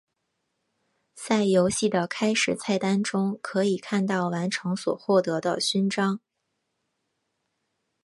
[1.13, 6.19] 在游戏的开始菜单中可以看到完成所获得的勋章。